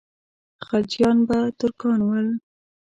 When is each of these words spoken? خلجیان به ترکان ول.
خلجیان 0.65 1.17
به 1.27 1.37
ترکان 1.59 1.99
ول. 2.07 2.27